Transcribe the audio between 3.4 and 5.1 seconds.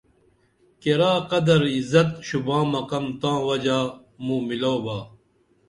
وجا موں مِلاو با